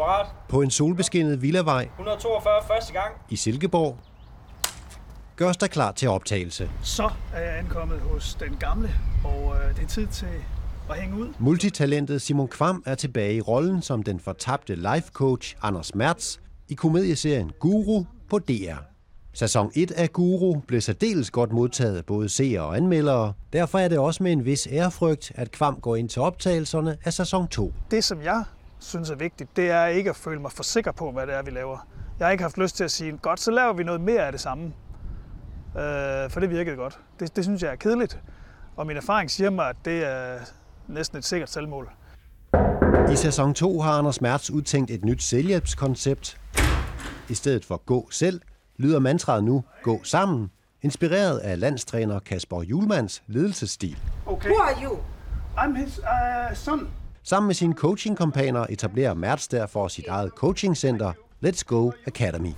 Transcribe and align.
Apparat. 0.00 0.26
På 0.48 0.62
en 0.62 0.70
solbeskinnet 0.70 1.42
villavej 1.42 1.88
142 1.98 2.52
første 2.66 2.92
gang. 2.92 3.14
i 3.28 3.36
Silkeborg 3.36 3.98
gøres 5.36 5.56
der 5.56 5.66
klar 5.66 5.92
til 5.92 6.08
optagelse. 6.08 6.70
Så 6.82 7.10
er 7.34 7.40
jeg 7.40 7.58
ankommet 7.58 8.00
hos 8.00 8.34
den 8.34 8.56
gamle, 8.60 8.90
og 9.24 9.56
øh, 9.56 9.76
det 9.76 9.82
er 9.82 9.88
tid 9.88 10.06
til 10.06 10.26
at 10.90 10.96
hænge 11.00 11.16
ud. 11.16 11.28
Multitalentet 11.38 12.22
Simon 12.22 12.48
Kvam 12.48 12.82
er 12.86 12.94
tilbage 12.94 13.34
i 13.34 13.40
rollen 13.40 13.82
som 13.82 14.02
den 14.02 14.20
fortabte 14.20 14.74
life 14.74 15.08
coach 15.12 15.56
Anders 15.62 15.94
Mertz 15.94 16.36
i 16.68 16.74
komedieserien 16.74 17.52
Guru 17.58 18.04
på 18.30 18.38
DR. 18.38 18.76
Sæson 19.32 19.72
1 19.74 19.90
af 19.90 20.12
Guru 20.12 20.60
blev 20.60 20.80
særdeles 20.80 21.30
godt 21.30 21.52
modtaget 21.52 21.96
af 21.96 22.04
både 22.04 22.28
seere 22.28 22.60
og 22.62 22.76
anmeldere. 22.76 23.32
Derfor 23.52 23.78
er 23.78 23.88
det 23.88 23.98
også 23.98 24.22
med 24.22 24.32
en 24.32 24.44
vis 24.44 24.68
ærefrygt, 24.72 25.32
at 25.34 25.50
Kvam 25.50 25.80
går 25.80 25.96
ind 25.96 26.08
til 26.08 26.22
optagelserne 26.22 26.96
af 27.04 27.12
sæson 27.12 27.48
2. 27.48 27.72
Det, 27.90 28.04
som 28.04 28.22
jeg 28.22 28.44
synes 28.80 29.10
er 29.10 29.14
vigtigt, 29.14 29.56
det 29.56 29.70
er 29.70 29.86
ikke 29.86 30.10
at 30.10 30.16
føle 30.16 30.40
mig 30.40 30.52
for 30.52 30.62
sikker 30.62 30.92
på, 30.92 31.12
hvad 31.12 31.26
det 31.26 31.34
er, 31.34 31.42
vi 31.42 31.50
laver. 31.50 31.88
Jeg 32.18 32.26
har 32.26 32.32
ikke 32.32 32.42
haft 32.42 32.58
lyst 32.58 32.76
til 32.76 32.84
at 32.84 32.90
sige, 32.90 33.18
godt, 33.22 33.40
så 33.40 33.50
laver 33.50 33.72
vi 33.72 33.84
noget 33.84 34.00
mere 34.00 34.26
af 34.26 34.32
det 34.32 34.40
samme. 34.40 34.64
Øh, 35.76 36.30
for 36.30 36.40
det 36.40 36.50
virkede 36.50 36.76
godt. 36.76 37.00
Det, 37.20 37.36
det 37.36 37.44
synes 37.44 37.62
jeg 37.62 37.70
er 37.70 37.76
kedeligt. 37.76 38.20
Og 38.76 38.86
min 38.86 38.96
erfaring 38.96 39.30
siger 39.30 39.50
mig, 39.50 39.68
at 39.68 39.76
det 39.84 40.04
er 40.04 40.38
næsten 40.88 41.18
et 41.18 41.24
sikkert 41.24 41.50
selvmål. 41.50 41.90
I 43.12 43.16
sæson 43.16 43.54
2 43.54 43.80
har 43.80 43.92
Anders 43.92 44.20
Mertz 44.20 44.50
udtænkt 44.50 44.90
et 44.90 45.04
nyt 45.04 45.22
selvhjælpskoncept. 45.22 46.40
I 47.28 47.34
stedet 47.34 47.64
for 47.64 47.76
gå 47.76 48.08
selv, 48.10 48.40
lyder 48.76 48.98
mantraet 48.98 49.44
nu 49.44 49.64
gå 49.82 50.00
sammen, 50.04 50.50
inspireret 50.82 51.38
af 51.38 51.60
landstræner 51.60 52.18
Kasper 52.18 52.62
Julmans 52.62 53.22
ledelsesstil. 53.26 53.98
Okay. 54.26 54.48
Who 54.48 54.62
are 54.62 54.84
you? 54.84 54.98
I'm 55.56 55.76
his 55.76 55.98
uh, 55.98 56.56
son. 56.56 56.88
Sammen 57.22 57.46
med 57.46 57.54
sine 57.54 57.74
coachingkompaner 57.74 58.66
etablerer 58.68 59.14
Mertz 59.14 59.48
derfor 59.48 59.88
sit 59.88 60.06
eget 60.06 60.30
coachingcenter, 60.36 61.12
Let's 61.46 61.62
Go 61.66 61.92
Academy. 62.06 62.52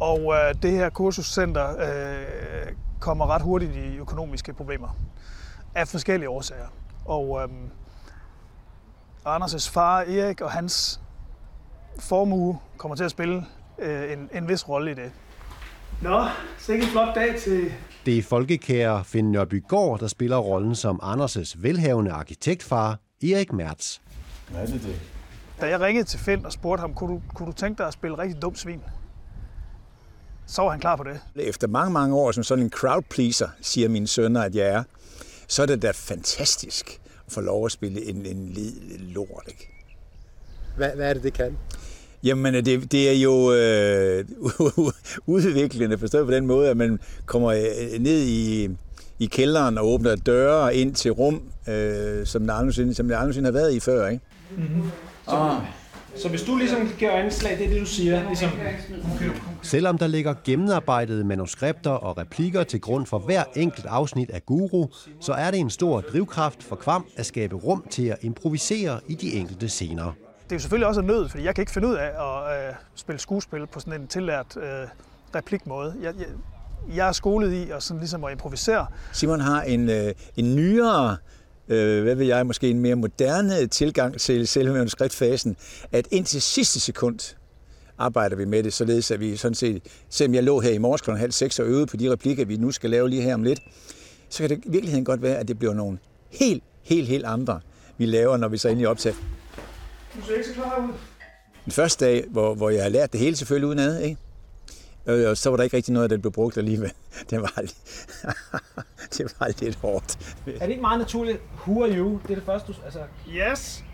Og 0.00 0.34
øh, 0.34 0.62
det 0.62 0.70
her 0.70 0.90
kursuscenter 0.90 1.70
øh, 1.70 2.72
kommer 3.00 3.26
ret 3.26 3.42
hurtigt 3.42 3.76
i 3.76 3.96
økonomiske 3.96 4.52
problemer. 4.52 4.88
Af 5.74 5.88
forskellige 5.88 6.28
årsager. 6.28 6.66
Og 7.04 7.40
øh, 7.42 7.48
Anders' 9.26 9.70
far 9.70 10.00
Erik 10.00 10.40
og 10.40 10.50
hans 10.50 11.00
formue 11.98 12.58
kommer 12.76 12.94
til 12.94 13.04
at 13.04 13.10
spille 13.10 13.44
øh, 13.78 14.12
en, 14.12 14.30
en 14.34 14.48
vis 14.48 14.68
rolle 14.68 14.90
i 14.90 14.94
det. 14.94 15.12
Nå, 16.02 16.24
sikke 16.58 16.84
en 16.84 16.90
flot 16.90 17.14
dag 17.14 17.40
til... 17.40 17.72
Det 18.06 18.18
er 18.18 18.22
folkekære 18.22 19.04
Finn 19.04 19.32
Nørby-Gård, 19.32 20.00
der 20.00 20.06
spiller 20.06 20.36
rollen 20.36 20.74
som 20.74 21.00
Anders' 21.02 21.54
velhavende 21.56 22.12
arkitektfar, 22.12 22.98
Erik 23.22 23.52
Mertz. 23.52 23.98
Hvad 24.50 24.60
er 24.62 24.66
det 24.66 24.82
det? 24.82 25.00
Da 25.60 25.68
jeg 25.68 25.80
ringede 25.80 26.06
til 26.06 26.18
Finn 26.18 26.46
og 26.46 26.52
spurgte 26.52 26.80
ham, 26.80 26.94
kunne 26.94 27.14
du, 27.14 27.22
kunne 27.34 27.46
du 27.46 27.52
tænke 27.52 27.78
dig 27.78 27.86
at 27.86 27.92
spille 27.92 28.18
rigtig 28.18 28.42
dum 28.42 28.54
svin? 28.54 28.80
Så 30.46 30.62
var 30.62 30.70
han 30.70 30.80
klar 30.80 30.96
på 30.96 31.04
det. 31.04 31.20
Efter 31.36 31.66
mange, 31.66 31.92
mange 31.92 32.16
år 32.16 32.32
som 32.32 32.44
sådan 32.44 32.64
en 32.64 32.70
crowd 32.70 33.02
pleaser, 33.10 33.48
siger 33.60 33.88
mine 33.88 34.06
sønner, 34.06 34.42
at 34.42 34.54
jeg 34.54 34.66
er, 34.66 34.82
så 35.48 35.62
er 35.62 35.66
det 35.66 35.82
da 35.82 35.90
fantastisk 35.90 37.00
at 37.26 37.32
få 37.32 37.40
lov 37.40 37.64
at 37.66 37.72
spille 37.72 38.04
en, 38.04 38.26
en 38.26 38.48
led 38.48 38.98
lort. 38.98 39.44
Ikke? 39.46 39.68
Hvad, 40.76 40.90
hvad 40.96 41.08
er 41.08 41.14
det, 41.14 41.22
det 41.22 41.32
kan? 41.32 41.58
Jamen, 42.24 42.54
det, 42.54 42.92
det 42.92 43.10
er 43.10 43.20
jo 43.22 43.52
øh, 43.52 44.24
udviklende, 45.36 45.98
forstået 45.98 46.26
på 46.26 46.32
den 46.32 46.46
måde, 46.46 46.70
at 46.70 46.76
man 46.76 47.00
kommer 47.26 47.50
øh, 47.50 48.00
ned 48.00 48.22
i, 48.22 48.68
i 49.18 49.26
kælderen 49.26 49.78
og 49.78 49.88
åbner 49.88 50.16
døre 50.16 50.74
ind 50.74 50.94
til 50.94 51.10
rum, 51.10 51.42
øh, 51.68 52.26
som 52.26 52.46
der 52.46 52.54
aldrig, 52.54 52.96
som 52.96 53.08
der 53.08 53.18
aldrig 53.18 53.44
har 53.44 53.52
været 53.52 53.74
i 53.74 53.80
før. 53.80 54.06
Ikke? 54.06 54.24
Ah. 55.26 55.62
Så 56.16 56.28
hvis 56.28 56.42
du 56.42 56.56
ligesom 56.56 56.78
gør 57.00 57.10
anslag, 57.10 57.58
det 57.58 57.66
er 57.66 57.70
det, 57.70 57.80
du 57.80 57.86
siger. 57.86 58.26
Ligesom, 58.26 58.50
Selvom 59.62 59.98
der 59.98 60.06
ligger 60.06 60.34
gennemarbejdede 60.44 61.24
manuskripter 61.24 61.90
og 61.90 62.18
replikker 62.18 62.62
til 62.62 62.80
grund 62.80 63.06
for 63.06 63.18
hver 63.18 63.44
enkelt 63.56 63.86
afsnit 63.86 64.30
af 64.30 64.46
Guru, 64.46 64.86
så 65.20 65.32
er 65.32 65.50
det 65.50 65.60
en 65.60 65.70
stor 65.70 66.00
drivkraft 66.00 66.62
for 66.62 66.76
Kvam 66.76 67.06
at 67.16 67.26
skabe 67.26 67.56
rum 67.56 67.84
til 67.90 68.06
at 68.06 68.18
improvisere 68.20 69.00
i 69.08 69.14
de 69.14 69.32
enkelte 69.32 69.68
scener. 69.68 70.12
Det 70.44 70.52
er 70.52 70.56
jo 70.56 70.60
selvfølgelig 70.60 70.86
også 70.86 71.00
en 71.00 71.06
nød, 71.06 71.28
fordi 71.28 71.44
jeg 71.44 71.54
kan 71.54 71.62
ikke 71.62 71.72
finde 71.72 71.88
ud 71.88 71.94
af 71.94 72.06
at 72.06 72.68
øh, 72.68 72.74
spille 72.94 73.18
skuespil 73.18 73.66
på 73.66 73.80
sådan 73.80 74.00
en 74.00 74.06
tillært 74.06 74.56
øh, 74.56 74.88
replikmåde. 75.34 75.94
Jeg, 76.02 76.14
jeg, 76.18 76.26
jeg 76.94 77.08
er 77.08 77.12
skolet 77.12 77.52
i 77.52 77.70
at, 77.70 77.82
sådan 77.82 77.98
ligesom 77.98 78.24
at 78.24 78.32
improvisere. 78.32 78.86
Simon 79.12 79.40
har 79.40 79.62
en, 79.62 79.90
øh, 79.90 80.12
en 80.36 80.56
nyere, 80.56 81.16
øh, 81.68 82.02
hvad 82.02 82.14
vil 82.14 82.26
jeg, 82.26 82.46
måske 82.46 82.70
en 82.70 82.80
mere 82.80 82.94
moderne 82.94 83.66
tilgang 83.66 84.20
til 84.20 84.48
selve 84.48 84.72
manuskriptfasen, 84.72 85.56
at 85.92 86.08
indtil 86.10 86.42
sidste 86.42 86.80
sekund 86.80 87.34
arbejder 87.98 88.36
vi 88.36 88.44
med 88.44 88.62
det, 88.62 88.72
således 88.72 89.10
at 89.10 89.20
vi 89.20 89.36
sådan 89.36 89.54
set, 89.54 89.82
selvom 90.10 90.34
jeg 90.34 90.42
lå 90.42 90.60
her 90.60 90.70
i 90.70 90.78
morges 90.78 91.00
kl. 91.00 91.10
halv 91.10 91.32
seks 91.32 91.58
og 91.58 91.66
øvede 91.66 91.86
på 91.86 91.96
de 91.96 92.12
replikker, 92.12 92.44
vi 92.44 92.56
nu 92.56 92.70
skal 92.70 92.90
lave 92.90 93.08
lige 93.08 93.22
her 93.22 93.34
om 93.34 93.42
lidt, 93.42 93.60
så 94.28 94.38
kan 94.38 94.50
det 94.50 94.64
i 94.64 94.70
virkeligheden 94.70 95.04
godt 95.04 95.22
være, 95.22 95.36
at 95.36 95.48
det 95.48 95.58
bliver 95.58 95.74
nogle 95.74 95.98
helt, 96.30 96.62
helt, 96.82 97.08
helt 97.08 97.24
andre, 97.24 97.60
vi 97.98 98.06
laver, 98.06 98.36
når 98.36 98.48
vi 98.48 98.58
så 98.58 98.68
endelig 98.68 98.88
optager. 98.88 99.16
Du 100.16 100.26
ser 100.26 100.34
ikke 100.34 100.48
så 100.48 100.54
klar 100.54 100.88
ud. 100.88 100.92
Den 101.64 101.72
første 101.72 102.04
dag, 102.04 102.24
hvor, 102.30 102.54
hvor 102.54 102.70
jeg 102.70 102.82
har 102.82 102.90
lært 102.90 103.12
det 103.12 103.20
hele 103.20 103.36
selvfølgelig 103.36 103.68
udenad, 103.68 104.00
ikke? 104.00 104.20
Øh, 105.08 105.30
Og 105.30 105.36
så 105.36 105.50
var 105.50 105.56
der 105.56 105.64
ikke 105.64 105.76
rigtig 105.76 105.94
noget, 105.94 106.10
der 106.10 106.18
blev 106.18 106.32
brugt 106.32 106.56
alligevel. 106.58 106.92
Det 107.30 107.40
var, 107.40 107.52
lidt- 107.60 108.06
det 109.18 109.34
var 109.40 109.60
lidt 109.60 109.76
hårdt. 109.76 110.36
er 110.46 110.58
det 110.58 110.68
ikke 110.70 110.82
meget 110.82 110.98
naturligt? 110.98 111.40
Who 111.66 111.82
are 111.84 111.96
you? 111.98 112.20
Det 112.22 112.30
er 112.30 112.34
det 112.34 112.44
første, 112.44 112.72
du... 112.72 112.78
Altså, 112.84 113.00
Yes! 113.28 113.84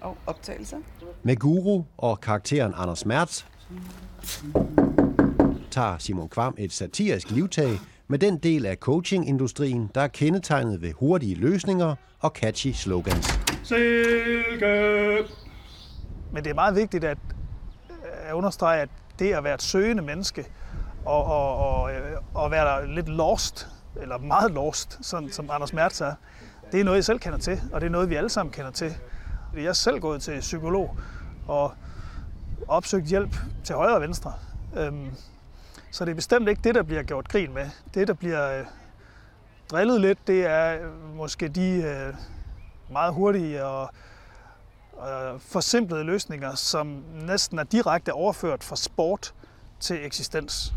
Og 0.00 0.16
optagelser. 0.26 0.76
Med 1.22 1.36
Guru 1.36 1.82
og 1.98 2.20
karakteren 2.20 2.72
Anders 2.76 3.06
Mertz 3.06 3.44
tager 5.70 5.98
Simon 5.98 6.28
Kvam 6.28 6.54
et 6.58 6.72
satirisk 6.72 7.30
livtag 7.30 7.78
med 8.08 8.18
den 8.18 8.38
del 8.38 8.66
af 8.66 8.76
coachingindustrien, 8.76 9.90
der 9.94 10.00
er 10.00 10.08
kendetegnet 10.08 10.82
ved 10.82 10.92
hurtige 10.92 11.34
løsninger 11.34 11.94
og 12.20 12.30
catchy 12.34 12.72
slogans. 12.72 13.26
Silke! 13.62 15.18
Men 16.32 16.44
det 16.44 16.50
er 16.50 16.54
meget 16.54 16.74
vigtigt 16.76 17.04
at, 17.04 17.18
at 18.24 18.32
understrege, 18.34 18.80
at 18.82 18.88
det 19.18 19.32
at 19.32 19.44
være 19.44 19.54
et 19.54 19.62
søgende 19.62 20.02
menneske 20.02 20.46
og, 21.04 21.24
og, 21.24 21.56
og, 21.56 21.92
øh, 21.94 22.16
og 22.34 22.50
være 22.50 22.86
lidt 22.86 23.08
lost, 23.08 23.68
eller 23.96 24.18
meget 24.18 24.50
lost, 24.50 24.98
sådan 25.02 25.32
som 25.32 25.50
Anders 25.50 25.72
Mertz 25.72 26.00
er, 26.00 26.14
det 26.72 26.80
er 26.80 26.84
noget, 26.84 26.96
jeg 26.96 27.04
selv 27.04 27.18
kender 27.18 27.38
til, 27.38 27.60
og 27.72 27.80
det 27.80 27.86
er 27.86 27.90
noget, 27.90 28.10
vi 28.10 28.14
alle 28.14 28.30
sammen 28.30 28.52
kender 28.52 28.70
til. 28.70 28.94
Jeg 29.54 29.64
er 29.64 29.72
selv 29.72 30.00
gået 30.00 30.22
til 30.22 30.40
psykolog 30.40 30.96
og 31.48 31.72
opsøgt 32.68 33.06
hjælp 33.06 33.36
til 33.64 33.74
højre 33.74 33.94
og 33.94 34.00
venstre. 34.00 34.32
Øhm, 34.76 35.10
så 35.90 36.04
det 36.04 36.10
er 36.10 36.14
bestemt 36.14 36.48
ikke 36.48 36.60
det, 36.64 36.74
der 36.74 36.82
bliver 36.82 37.02
gjort 37.02 37.28
grin 37.28 37.54
med. 37.54 37.70
Det, 37.94 38.08
der 38.08 38.14
bliver 38.14 38.58
øh, 38.58 38.64
drillet 39.70 40.00
lidt, 40.00 40.26
det 40.26 40.46
er 40.46 40.74
øh, 40.74 41.16
måske 41.16 41.48
de 41.48 41.70
øh, 41.70 42.14
meget 42.90 43.14
hurtige 43.14 43.64
og 43.64 43.90
øh, 45.00 45.40
forsimplede 45.40 46.04
løsninger, 46.04 46.54
som 46.54 47.04
næsten 47.12 47.58
er 47.58 47.64
direkte 47.64 48.12
overført 48.12 48.64
fra 48.64 48.76
sport 48.76 49.34
til 49.80 50.06
eksistens. 50.06 50.72